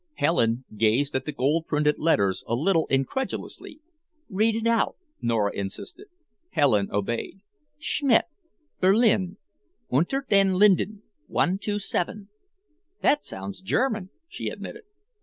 [0.15, 3.81] Helen gazed at the gold printed letters a little incredulously.
[4.31, 6.07] "Read it out," Nora insisted.
[6.49, 7.41] Helen obeyed:
[7.77, 8.25] "Schmidt,
[8.79, 9.37] Berlin,
[9.91, 12.29] Unter den Linden, 127."
[13.03, 14.85] "That sounds German," she admitted.